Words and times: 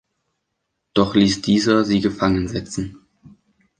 Doch 0.95 1.13
ließ 1.13 1.43
dieser 1.43 1.85
sie 1.85 2.01
gefangen 2.01 2.47
setzen. 2.47 3.05